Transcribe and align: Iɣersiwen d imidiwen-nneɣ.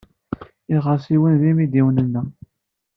Iɣersiwen 0.75 1.33
d 1.41 1.43
imidiwen-nneɣ. 1.51 2.25